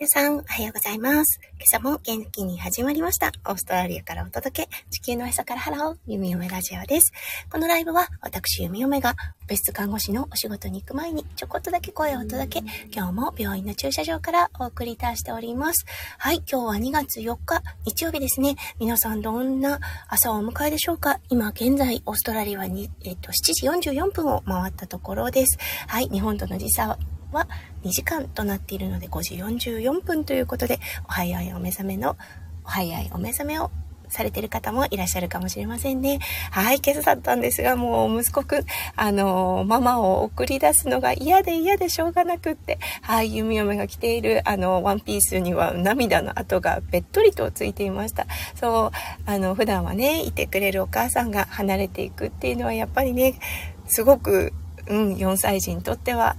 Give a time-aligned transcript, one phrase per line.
[0.00, 1.38] 皆さん、おはようございます。
[1.58, 3.32] 今朝も元気に始まりました。
[3.44, 7.12] オーストラリアからお届け、地球のへそからハロー、ゆみおめラジオです。
[7.52, 9.14] このライブは、私、ゆみおめが、
[9.46, 15.84] オペ室看護師のお仕事に行く前に、ちょこっとだけ声をお届け、今日も病院の駐車場からお送りいたしております。
[16.16, 18.56] はい、今日は2月4日、日曜日ですね。
[18.78, 21.20] 皆さん、どんな朝をお迎えでしょうか？
[21.28, 25.58] 今、現在、オーストラリアに、えっと、7時44分を回ったところです。
[25.88, 26.98] はい、日本との時差は、
[27.32, 27.48] は
[27.84, 32.16] 2時間となっているので5時44分ということで、お早いお目覚めの、
[32.64, 33.70] お早いお目覚めを
[34.10, 36.18] されてる方もいらっしゃるかもしれませんね。
[36.50, 38.64] はい、今朝だったんですが、もう息子くん、
[38.96, 48.26] あの、ママを送り出すのが嫌で嫌でしょうがなくって、はい、弓嫁が着ている、あの、ワンピースには涙の跡がべっとりとついていました。
[48.56, 53.38] そう、あの、普段はね、いてくれるお母さんが離れていくっていうのはやっぱりね、
[53.86, 54.52] すごく
[54.90, 56.36] うん、4歳児にとっては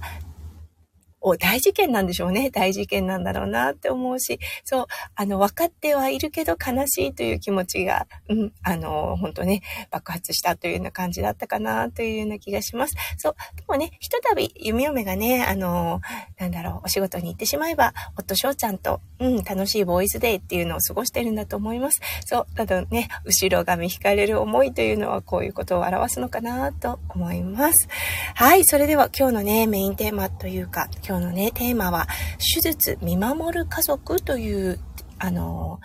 [1.22, 2.50] お、大事件なんでしょうね。
[2.50, 12.94] 大事件なんだろうなって思うし、そう、あの、分かってはいるけど悲しいという気持ちが、うん、あの、本当ね、爆発したというような感じだったかなというような気がします。
[13.18, 16.00] そう、でもね、ひとたび弓嫁がね、あの、
[16.38, 22.00] なんだろう、お仕事に行ってしまえば、夫翔ちゃんと、うん、楽しいボーイズデーっていうのを過ごしてるんだと思います。
[22.26, 27.88] そう、ただね、後ろ髪引かれる思いというのはこういうことを表すのかなと思います。
[28.34, 32.06] はい、それでは今日のね、メインテーマというか、今日今日のね、テーマは、
[32.38, 34.80] 手術見守る家族という、
[35.18, 35.78] あの、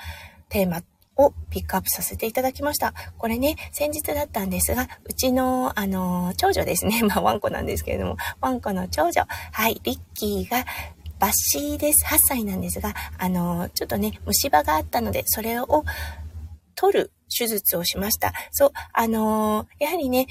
[0.48, 0.84] テーマ
[1.18, 2.94] をピックアップさせていただきました。
[3.18, 7.04] これね、先日だったんですが、うちの、あの、長女ですね。
[7.14, 10.66] まあ、ワンコなんですけれども、ワンコの長女、はい、リッキーが、
[11.20, 12.06] 抜歯です。
[12.06, 15.84] 8歳なんですが、あの、ちょっとね、虫歯があったので、それを
[16.76, 18.34] 取る手術をしました。
[18.52, 20.28] そう、あのやはりね、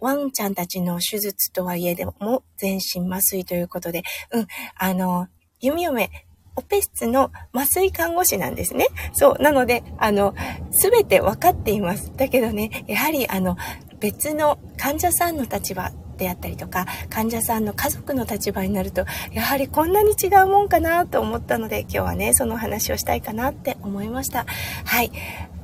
[0.00, 5.28] ワンちゃんたちの手術とはいえでも全身麻酔ということで、うん、あの、
[5.60, 6.10] 弓嫁、
[6.56, 8.88] オペ室の麻酔看護師なんですね。
[9.12, 9.42] そう。
[9.42, 10.34] なので、あの、
[10.70, 12.12] すべて分かっています。
[12.16, 13.56] だけどね、やはり、あの、
[14.00, 24.46] 別の患者さんの立場であったりとか、患者さんの家族の立場になると、やはりこんなに違うもんかなと思ったので、今日はね、その話をしたいかなって思いました。
[24.84, 25.10] はい。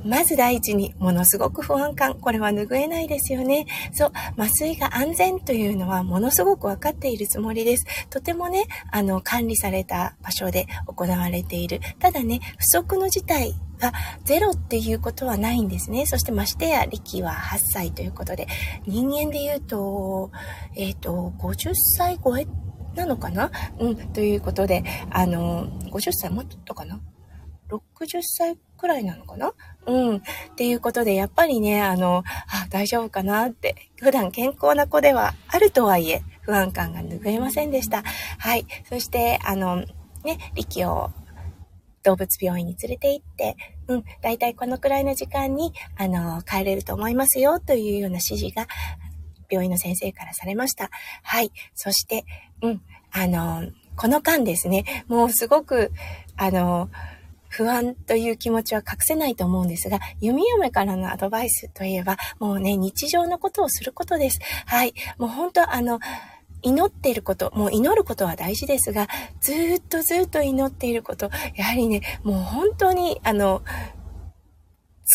[0.03, 2.15] まず第一に、ものすごく不安感。
[2.15, 3.65] これは拭えないですよね。
[3.93, 7.85] そう、麻酔が安全というのはものすごくわかっているつもりです。
[8.09, 11.81] とてもね、あの、管理された場所で行われている。
[11.99, 13.93] ただね、不測の事態が
[14.23, 16.05] ゼロっていうことはないんですね。
[16.05, 18.47] そしてましてや、力は8歳ということで、
[18.85, 20.31] 人間で言うと、
[20.75, 22.47] えっ、ー、と、50歳超え
[22.95, 23.51] なのかな？
[23.79, 26.99] うん、ということで、あの、50歳もっとかな
[27.69, 29.53] ？60歳くらいなのかな？
[29.85, 30.17] うん。
[30.17, 30.21] っ
[30.55, 38.03] ていうことで、やっぱりね、あの、あ、大丈夫かなって、普段健康な子ではあるとはいえ、不安感が拭えませんでした。
[38.39, 38.65] はい。
[38.89, 39.83] そして、あの、
[40.23, 41.11] ね、力を
[42.07, 43.57] 動物病院に連れて行って、
[43.89, 48.65] うん、だいたいこのくらいの時間に、あの、帰れると思いますよ、というような指示が、
[49.49, 50.89] 病院の先生からされました。
[51.23, 51.51] はい。
[51.75, 52.25] そして、
[52.61, 52.81] うん、
[53.11, 55.91] あの、この間ですね、もうすごく、
[56.37, 56.89] あの、
[57.49, 64.39] 不安という気持ちは隠せないと思うんですが、弓嫁からのアドバイスといえば、もうね、日常のことをすることです。
[64.65, 64.93] はい。
[65.17, 65.99] もう本当あの、
[66.61, 69.07] 祈っていること、もう祈ることは大事ですが、
[69.39, 73.61] ずっとずっと祈っていること、やはりね、もう本当に、あの、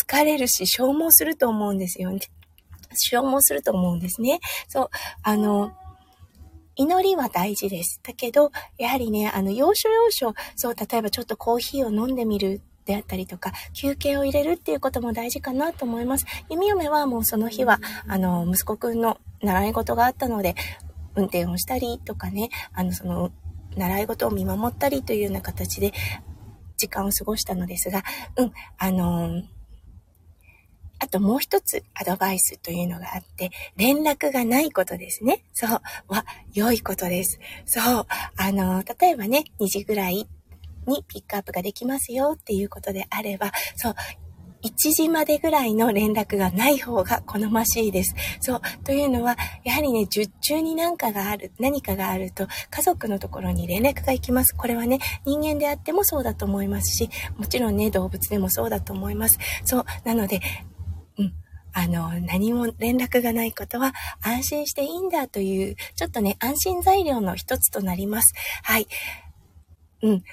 [0.07, 2.19] 疲れるし消耗すると思うんですよね。
[2.95, 4.39] 消耗すると思うんですね。
[4.67, 4.89] そう、
[5.21, 5.71] あの、
[6.75, 7.99] 祈りは大事です。
[8.03, 16.25] だけど、やはりね、あの、要所要所、そう、例えばちょっとコーヒーを飲んでみるであったりとか、休憩を入れるっていうことも大事かなと思います。
[16.49, 20.55] 弓嫁はもうその日は、あの、息子くんの習い事があったので、
[21.15, 23.31] 運転をしたりとかね、あの、その、
[23.75, 25.93] 習い事を見守ったりというような形で、
[26.77, 28.03] 時間を過ごしたのですが、
[28.37, 29.43] うん、あの
[30.99, 35.43] あともう一つアドバイスというのがあって、連絡がないことですね。
[35.53, 35.69] そう。
[36.07, 37.39] は、良いことです。
[37.65, 38.07] そう。
[38.37, 40.29] あの、例えばね、2時ぐらい
[40.87, 43.95] にピックアップができますよっていうことであれば、そう。
[44.63, 48.15] 1時までぐらいの連絡がない方が好ましいです。
[48.39, 48.61] そう。
[48.83, 54.55] というのは、やはりね、術中に何かがある、何かがあると、家族のところに連絡が行きます。
[54.55, 59.37] これはね、人間であってもそうだと思いますし、もちろんね、動物でもそうだと思います。
[59.65, 59.85] そう。
[60.05, 60.39] なので、
[61.17, 61.33] うん。
[61.73, 68.33] あの、何も連絡がないことは安心していいんだという、ちょっとね、安心材料の一つとなります。
[68.63, 68.87] はい。
[70.03, 70.23] うん。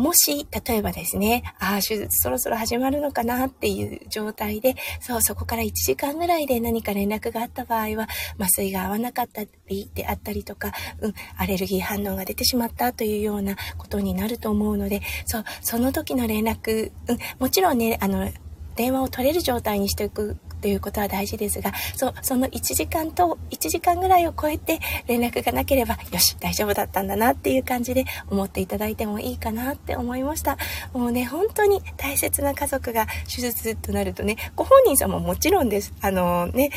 [0.00, 8.08] もし、例えばですね、ああ、手術そろそろ始まるのかなっていう状態で、そう、そこから1時間ぐらいで何か連絡があった場合は、
[8.38, 18.30] 麻酔が合わなかったりであったりとか、うん、アレルギー反応が出てしまったというようなことになると思うので、そう、その時の連絡、うん、もちろんね、あの、
[18.76, 30.58] 電話を取れる状態にしておくということは大事ですが、そう、その1時間と1時間ぐらいを超えて連絡がなければ、よし、大丈夫だったんだなっていう感じで思っていただいてもいいかなって思いました。
[30.92, 35.92] もうね、本当に大切な家族が手術となるとね、ご本人さんももちろんです。
[36.00, 36.70] あのね、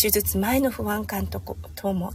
[0.00, 1.40] 手術前の不安感と
[1.74, 2.12] とも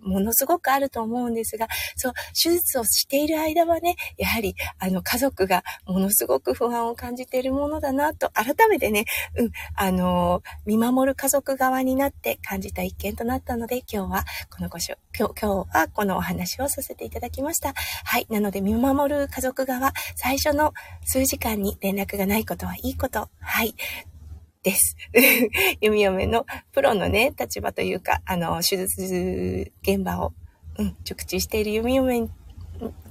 [0.00, 9.04] ものすごくあると思うんですが、そう、手術をしている間はね、やはり、あの、家族がものすごく不安を感じているものだなと、改めてね、
[9.36, 14.24] うん、あの、見守る家族側になって感じた一件となったので、今日は、
[14.54, 17.74] このごしょ、今日、今日はこのお話をさせていただきました。
[18.04, 18.26] はい。
[18.30, 20.72] なので、見守る家族側、最初の
[21.04, 23.28] 数時間に連絡がないことはいいこと。
[23.40, 23.74] はい。
[24.62, 24.96] です。
[25.80, 30.32] 弓嫁のプロのね、立場というか、あの、手術現場を、
[30.78, 32.28] うん、熟知している弓嫁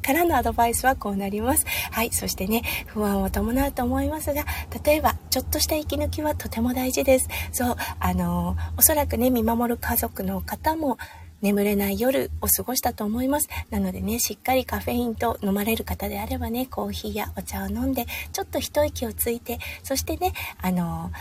[0.02, 1.66] からのアドバイスはこうなります。
[1.92, 2.12] はい。
[2.12, 4.46] そしてね、不安を伴うと思いますが、
[4.84, 7.28] 例えば、ちょっとした息抜きはとても大事です。
[7.52, 10.98] そう、あの、おそらくね、見守る家族の方も、
[11.42, 13.48] 眠れない夜を過ごしたと思います。
[13.70, 21.12] なのでね、しっかりカフェインと飲まれる方であればね、コーヒーやお茶を飲んで、ちょっと一息をついて、そしてね、あの、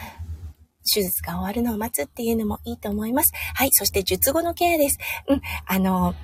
[0.92, 3.32] 手術が終わるのを待つっていうのもいいと思います。
[3.54, 3.70] はい。
[3.72, 4.98] そして術後のケアです。
[5.28, 5.40] うん。
[5.66, 6.14] あの、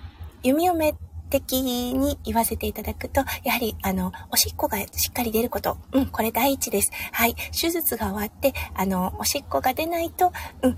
[0.42, 0.94] 弓嫁
[1.30, 5.78] 的に言わせていただくと、やはり、あの、おしっこがしっかり出ること。
[5.92, 6.90] うん、これ第一です。
[7.12, 7.34] はい。
[7.50, 10.32] 手術が終わって、あの、おしっこが出ないと、
[10.62, 10.76] うん、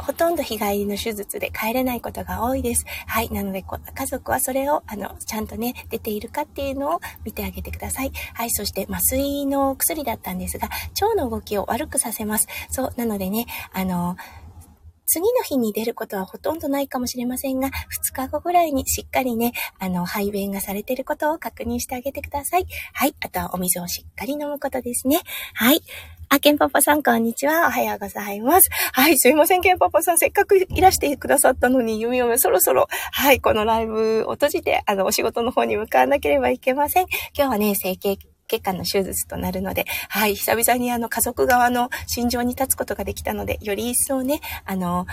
[0.00, 2.84] ほとんど日帰りの手術で帰れないことが多いです。
[3.06, 3.30] はい。
[3.30, 8.12] なので、家族はそれを、あの、ちゃんとね、出ているかっていうのを見てあげてください。
[8.34, 8.50] はい。
[8.50, 10.68] そして、麻酔の薬だったんですが、
[11.00, 12.48] 腸の動きを悪くさせます。
[12.70, 12.94] そう。
[12.96, 14.16] なのでね、あの、
[15.12, 17.72] 次の日に出ることはほとんどないかもしれませんが、2
[18.14, 22.66] 日後ぐらいにしっかりね、あの、排便がされていることを確認してあげてください。
[22.92, 23.16] はい。
[23.20, 25.18] あとはお水をしっかり飲むことですね。
[25.54, 25.82] はい。
[26.28, 27.66] あ、ケンパパさん、こんにちは。
[27.66, 28.70] おはようございます。
[28.92, 30.18] はい、すいません、ケンパパさん。
[30.18, 37.06] せっかくいらしてくださったのに、ゆみゆみそろそろ、はい、このライブを閉じて、あの、お仕事の方に向かわなければいけません。
[37.36, 38.16] 今日はね、整形
[38.50, 45.06] 血管の手術となるので、はい、久々にあの、家族側の心情に立つことができたので、より一層ね、あの、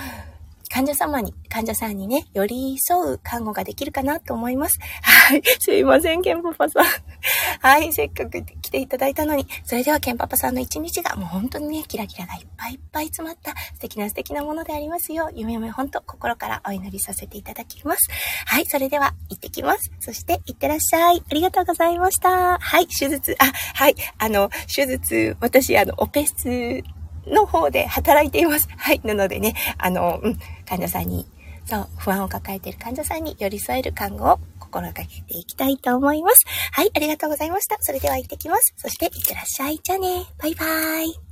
[0.78, 4.78] 患者様に、患者さんにね、寄り添う看護ができるかなと思います。
[5.02, 5.42] はい。
[5.60, 6.86] すいません、ケンパパさん。
[7.68, 7.92] はい。
[7.92, 9.48] せっかく来ていただいたのに。
[9.64, 18.08] それでは、ケンパパさんの一日がもう本当にね、キラキラがいっぱいいっぱい詰まった素敵な素敵なものでありますよう、夢夢本当心からお祈りさせていただきます。
[18.46, 18.68] はい。
[18.68, 19.92] それでは、行ってきます。
[20.00, 21.24] そして、行ってらっしゃい。
[21.28, 22.60] ありがとうございました。
[22.60, 22.86] はい。
[22.86, 23.96] 手術、あ、はい。
[24.20, 26.84] あの、手術、私、あの、オペ室
[27.32, 28.68] の方で働いています。
[28.78, 29.02] はい。
[29.04, 31.28] なのでね、あの、うん、患者さんに、
[31.66, 36.46] そう、不安を抱えている患者さんに寄り添える看護を心がけていきたいと思います。
[36.72, 37.78] はい、ありがとうございました。
[37.82, 38.74] それでは行ってきます。
[38.78, 39.80] そして、いってらっしゃい。
[39.84, 40.26] じゃあね。
[40.38, 41.27] バイバーイ。